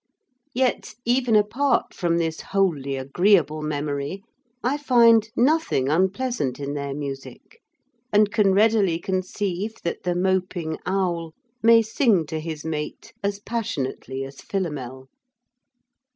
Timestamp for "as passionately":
13.21-14.23